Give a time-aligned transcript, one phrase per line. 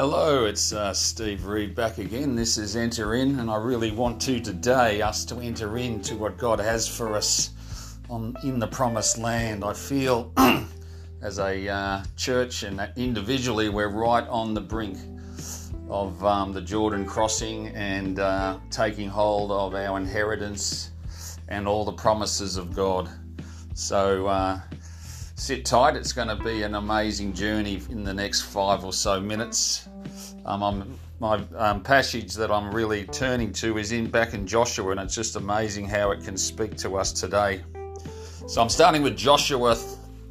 [0.00, 2.36] Hello, it's uh, Steve Reed back again.
[2.36, 6.36] This is Enter In, and I really want to today us to enter into what
[6.36, 7.50] God has for us
[8.08, 9.64] on in the promised land.
[9.64, 10.32] I feel
[11.20, 14.98] as a uh, church and individually, we're right on the brink
[15.90, 20.92] of um, the Jordan crossing and uh, taking hold of our inheritance
[21.48, 23.10] and all the promises of God.
[23.74, 24.60] So uh,
[25.38, 25.94] sit tight.
[25.94, 29.88] It's going to be an amazing journey in the next five or so minutes.
[30.44, 35.00] Um, my um, passage that I'm really turning to is in back in Joshua, and
[35.00, 37.62] it's just amazing how it can speak to us today.
[38.48, 39.76] So I'm starting with Joshua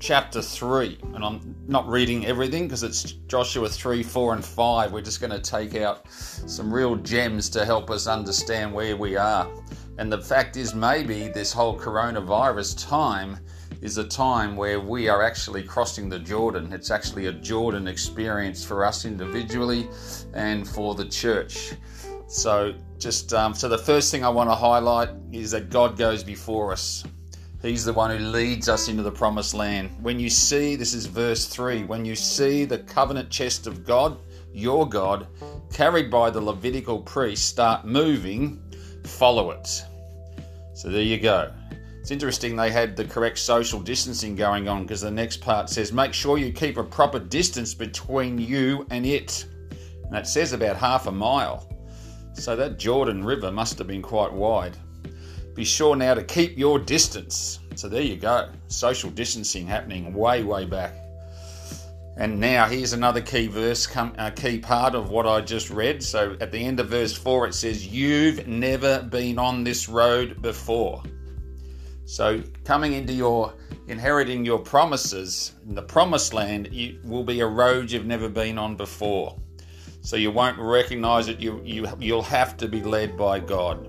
[0.00, 4.92] chapter 3, and I'm not reading everything because it's Joshua 3, 4, and 5.
[4.92, 9.16] We're just going to take out some real gems to help us understand where we
[9.16, 9.50] are.
[9.98, 13.38] And the fact is, maybe this whole coronavirus time
[13.84, 16.72] is a time where we are actually crossing the Jordan.
[16.72, 19.86] It's actually a Jordan experience for us individually
[20.32, 21.74] and for the church.
[22.26, 26.24] So, just um, so the first thing I want to highlight is that God goes
[26.24, 27.04] before us.
[27.60, 29.90] He's the one who leads us into the promised land.
[30.00, 34.16] When you see, this is verse 3, when you see the covenant chest of God,
[34.54, 35.26] your God,
[35.70, 38.62] carried by the Levitical priest, start moving,
[39.04, 39.84] follow it.
[40.72, 41.52] So there you go.
[42.04, 45.90] It's interesting they had the correct social distancing going on because the next part says,
[45.90, 49.46] make sure you keep a proper distance between you and it.
[50.02, 51.66] And that says about half a mile.
[52.34, 54.76] So that Jordan River must have been quite wide.
[55.54, 57.60] Be sure now to keep your distance.
[57.74, 58.50] So there you go.
[58.66, 60.92] Social distancing happening way, way back.
[62.18, 66.02] And now here's another key verse, a uh, key part of what I just read.
[66.02, 70.42] So at the end of verse 4, it says, You've never been on this road
[70.42, 71.02] before.
[72.04, 73.54] So coming into your
[73.86, 78.58] inheriting your promises in the promised land, it will be a road you've never been
[78.58, 79.38] on before.
[80.00, 81.40] So you won't recognize it.
[81.40, 83.88] You, you, you'll have to be led by God.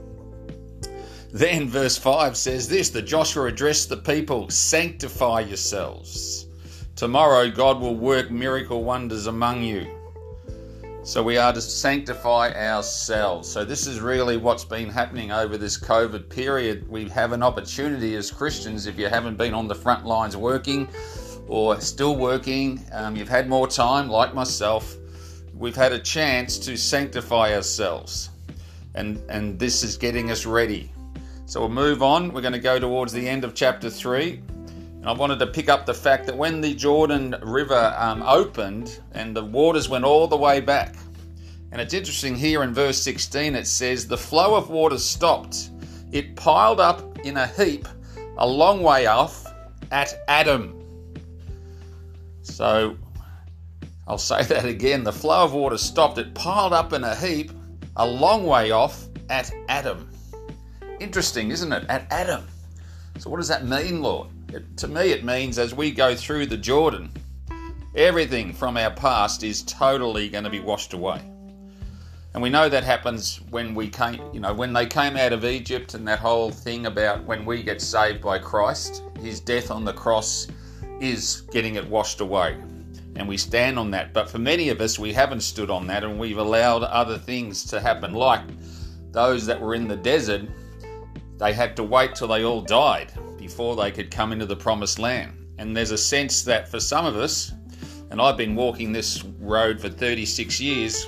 [1.31, 6.47] Then verse 5 says this that Joshua addressed the people, sanctify yourselves.
[6.95, 9.94] Tomorrow God will work miracle wonders among you.
[11.05, 13.47] So we are to sanctify ourselves.
[13.47, 16.89] So this is really what's been happening over this COVID period.
[16.89, 20.87] We have an opportunity as Christians, if you haven't been on the front lines working
[21.47, 24.95] or still working, um, you've had more time, like myself,
[25.53, 28.31] we've had a chance to sanctify ourselves.
[28.95, 30.91] And, and this is getting us ready.
[31.45, 32.33] So we'll move on.
[32.33, 34.41] We're going to go towards the end of chapter 3.
[35.07, 39.35] I wanted to pick up the fact that when the Jordan River um, opened and
[39.35, 40.95] the waters went all the way back,
[41.71, 45.69] and it's interesting here in verse 16 it says, The flow of water stopped.
[46.11, 47.87] It piled up in a heap
[48.37, 49.45] a long way off
[49.91, 50.81] at Adam.
[52.41, 52.97] So
[54.07, 55.03] I'll say that again.
[55.03, 56.17] The flow of water stopped.
[56.17, 57.51] It piled up in a heap
[57.95, 60.09] a long way off at Adam.
[60.99, 61.85] Interesting, isn't it?
[61.89, 62.47] At Adam.
[63.17, 64.29] So, what does that mean, Lord?
[64.55, 67.11] It, to me, it means as we go through the Jordan,
[67.93, 71.19] everything from our past is totally going to be washed away.
[72.33, 75.43] And we know that happens when we came, you know, when they came out of
[75.43, 79.83] Egypt and that whole thing about when we get saved by Christ, his death on
[79.83, 80.47] the cross
[81.01, 82.53] is getting it washed away.
[83.17, 84.13] And we stand on that.
[84.13, 87.65] But for many of us, we haven't stood on that and we've allowed other things
[87.65, 88.43] to happen, like
[89.11, 90.43] those that were in the desert
[91.39, 93.11] they had to wait till they all died
[93.45, 95.31] before they could come into the promised land.
[95.59, 97.53] And there's a sense that for some of us,
[98.09, 101.05] and I've been walking this road for 36 years,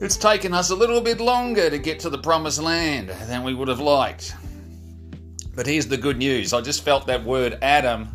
[0.00, 3.54] it's taken us a little bit longer to get to the promised land than we
[3.54, 4.36] would have liked.
[5.56, 8.08] But here's the good news I just felt that word Adam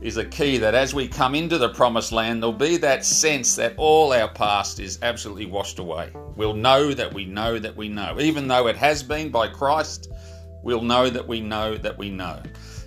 [0.00, 3.54] is a key that as we come into the promised land, there'll be that sense
[3.54, 6.10] that all our past is absolutely washed away.
[6.34, 10.08] We'll know that we know that we know, even though it has been by Christ
[10.64, 12.42] we'll know that we know that we know.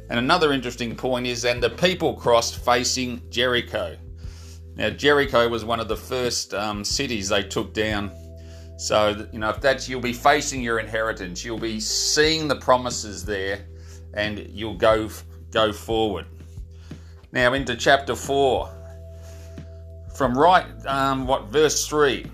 [0.09, 3.95] And another interesting point is, and the people crossed facing Jericho.
[4.75, 8.11] Now, Jericho was one of the first um, cities they took down.
[8.77, 13.25] So, you know, if that's, you'll be facing your inheritance, you'll be seeing the promises
[13.25, 13.65] there,
[14.13, 15.09] and you'll go,
[15.51, 16.25] go forward.
[17.31, 18.73] Now, into chapter 4.
[20.15, 22.25] From right, um, what, verse 3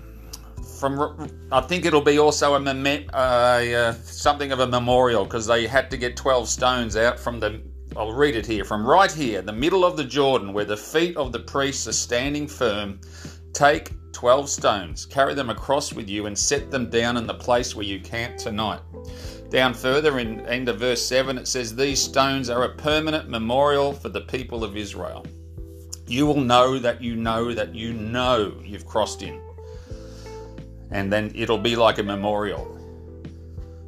[0.74, 5.66] from I think it'll be also a mem- uh, something of a memorial because they
[5.66, 7.62] had to get 12 stones out from the
[7.96, 11.16] I'll read it here from right here the middle of the Jordan where the feet
[11.16, 13.00] of the priests are standing firm.
[13.52, 17.74] Take 12 stones carry them across with you and set them down in the place
[17.74, 18.80] where you camp tonight.
[19.50, 23.92] Down further in end of verse 7 it says these stones are a permanent memorial
[23.92, 25.24] for the people of Israel.
[26.06, 29.40] You will know that you know that you know you've crossed in
[30.90, 32.70] and then it'll be like a memorial.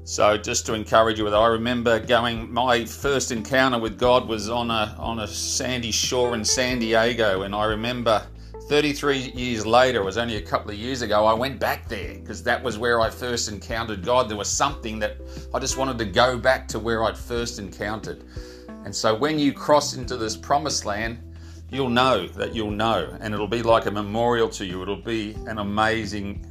[0.04, 2.52] So just to encourage you with, I remember going.
[2.52, 7.42] My first encounter with God was on a on a sandy shore in San Diego,
[7.42, 8.24] and I remember
[8.68, 12.14] 33 years later, it was only a couple of years ago, I went back there
[12.14, 14.28] because that was where I first encountered God.
[14.28, 15.18] There was something that
[15.54, 18.24] I just wanted to go back to where I'd first encountered.
[18.84, 21.18] And so when you cross into this promised land,
[21.70, 24.82] you'll know that you'll know, and it'll be like a memorial to you.
[24.82, 26.45] It'll be an amazing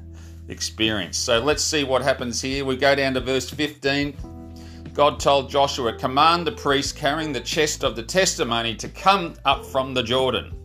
[0.47, 1.17] experience.
[1.17, 2.65] So let's see what happens here.
[2.65, 4.91] We go down to verse 15.
[4.93, 9.65] God told Joshua, Command the priests carrying the chest of the testimony to come up
[9.65, 10.55] from the Jordan.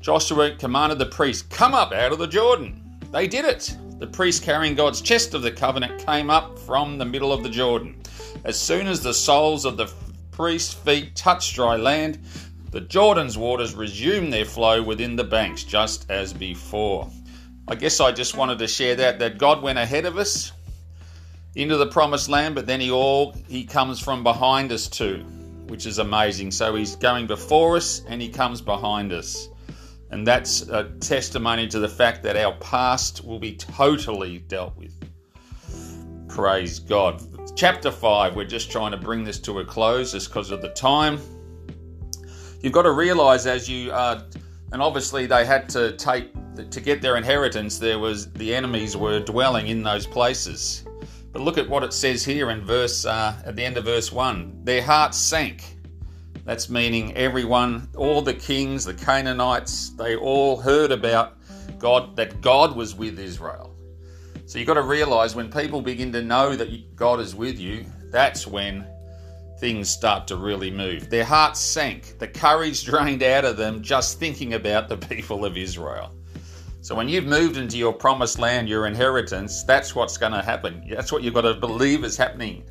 [0.00, 2.98] Joshua commanded the priests, Come up out of the Jordan.
[3.12, 3.76] They did it.
[3.98, 7.48] The priests carrying God's chest of the covenant came up from the middle of the
[7.48, 8.00] Jordan.
[8.44, 9.92] As soon as the soles of the
[10.30, 12.18] priests' feet touched dry land,
[12.70, 17.10] the Jordan's waters resumed their flow within the banks, just as before.
[17.70, 20.52] I guess I just wanted to share that that God went ahead of us
[21.54, 25.18] into the promised land, but then he all he comes from behind us too,
[25.66, 26.50] which is amazing.
[26.50, 29.50] So he's going before us and he comes behind us.
[30.10, 34.94] And that's a testimony to the fact that our past will be totally dealt with.
[36.26, 37.22] Praise God.
[37.54, 40.70] Chapter 5, we're just trying to bring this to a close just because of the
[40.70, 41.18] time.
[42.62, 44.24] You've got to realize as you are,
[44.72, 46.30] and obviously they had to take
[46.64, 50.84] to get their inheritance, there was the enemies were dwelling in those places.
[51.32, 54.10] But look at what it says here in verse uh, at the end of verse
[54.10, 54.60] one.
[54.64, 55.76] Their hearts sank.
[56.44, 61.36] That's meaning everyone, all the kings, the Canaanites, they all heard about
[61.78, 63.76] God that God was with Israel.
[64.46, 67.84] So you've got to realize when people begin to know that God is with you,
[68.10, 68.86] that's when
[69.58, 71.10] things start to really move.
[71.10, 75.56] Their hearts sank, the courage drained out of them just thinking about the people of
[75.56, 76.14] Israel.
[76.88, 80.82] So when you've moved into your promised land, your inheritance, that's what's going to happen.
[80.88, 82.64] That's what you've got to believe is happening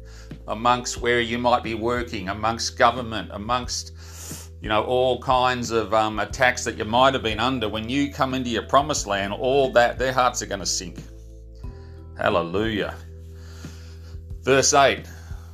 [0.47, 3.93] amongst where you might be working, amongst government, amongst
[4.59, 7.69] you know all kinds of um, attacks that you might have been under.
[7.69, 10.97] When you come into your promised land, all that their hearts are going to sink.
[12.17, 12.95] Hallelujah.
[14.41, 15.05] Verse 8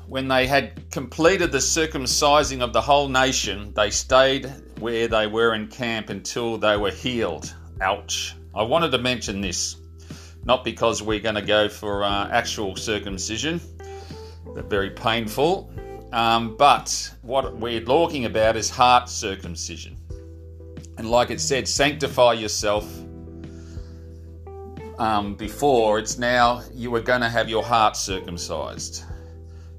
[0.07, 4.49] When they had completed the circumcising of the whole nation, they stayed
[4.79, 7.53] where they were in camp until they were healed.
[7.81, 8.35] Ouch.
[8.55, 9.77] I wanted to mention this,
[10.43, 13.59] not because we're going to go for uh, actual circumcision,
[14.53, 15.73] but very painful,
[16.11, 19.97] um, but what we're talking about is heart circumcision.
[20.99, 22.85] And like it said, sanctify yourself
[24.99, 29.03] um, before, it's now you are going to have your heart circumcised.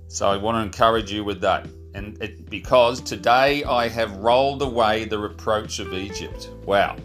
[0.08, 1.68] So I want to encourage you with that.
[1.94, 6.50] And it, because today I have rolled away the reproach of Egypt.
[6.64, 6.96] Wow.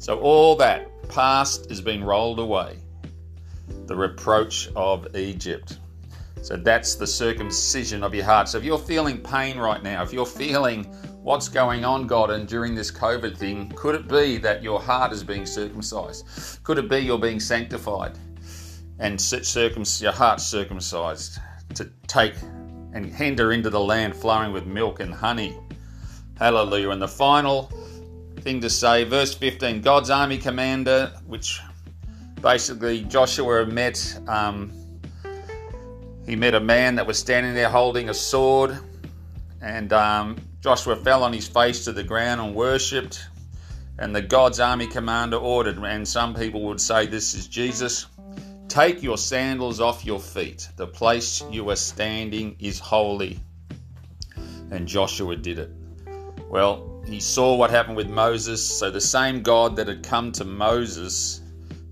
[0.00, 2.78] So all that past has been rolled away.
[3.84, 5.78] The reproach of Egypt.
[6.40, 8.48] So that's the circumcision of your heart.
[8.48, 10.84] So if you're feeling pain right now, if you're feeling
[11.22, 15.12] what's going on, God, and during this COVID thing, could it be that your heart
[15.12, 16.64] is being circumcised?
[16.64, 18.16] Could it be you're being sanctified
[19.00, 19.20] and
[20.00, 21.38] your heart circumcised
[21.74, 22.36] to take
[22.94, 25.58] and enter into the land flowing with milk and honey?
[26.38, 26.88] Hallelujah.
[26.88, 27.70] And the final
[28.40, 31.60] thing to say, verse 15 God's army commander, which
[32.40, 34.18] basically Joshua met.
[34.26, 34.72] Um,
[36.26, 38.78] he met a man that was standing there holding a sword,
[39.60, 43.26] and um, Joshua fell on his face to the ground and worshipped.
[43.98, 48.06] And the God's army commander ordered, and some people would say this is Jesus
[48.70, 50.68] take your sandals off your feet.
[50.76, 53.40] The place you are standing is holy.
[54.70, 55.70] And Joshua did it.
[56.48, 60.44] Well, he saw what happened with Moses, so the same God that had come to
[60.44, 61.40] Moses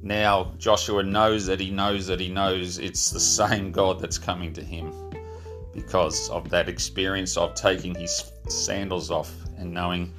[0.03, 4.53] now Joshua knows that he knows that he knows it's the same God that's coming
[4.55, 4.93] to him
[5.75, 10.13] because of that experience of taking his sandals off and knowing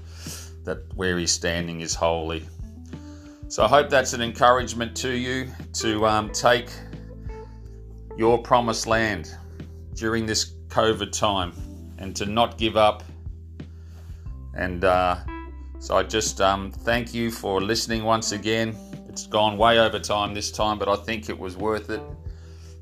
[0.64, 2.44] that where he's standing is holy.
[3.48, 6.70] So I hope that's an encouragement to you to um, take
[8.18, 9.36] your promised land
[9.96, 11.54] during this COVID time
[11.98, 13.04] and to not give up.
[14.54, 15.18] And uh,
[15.80, 18.76] so I just um, thank you for listening once again.
[19.08, 22.02] It's gone way over time this time, but I think it was worth it.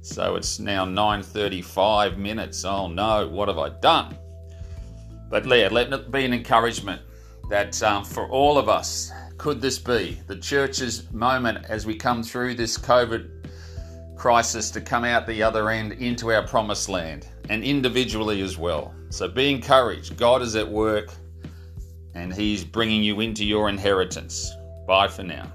[0.01, 2.63] So it's now 9:35 minutes.
[2.63, 4.17] Oh no, what have I done?
[5.29, 7.01] But yeah, let it be an encouragement
[7.49, 12.23] that um, for all of us, could this be the church's moment as we come
[12.23, 13.29] through this COVID
[14.15, 18.93] crisis to come out the other end into our promised land and individually as well?
[19.09, 20.17] So be encouraged.
[20.17, 21.11] God is at work
[22.17, 24.55] and He's bringing you into your inheritance.
[24.87, 25.51] Bye for now.